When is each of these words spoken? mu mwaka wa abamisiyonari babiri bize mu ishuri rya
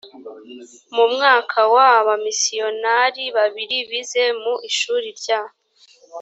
mu 0.95 1.05
mwaka 1.13 1.59
wa 1.73 1.85
abamisiyonari 1.99 3.23
babiri 3.37 3.77
bize 3.89 4.23
mu 4.41 4.53
ishuri 4.69 5.07
rya 5.19 5.41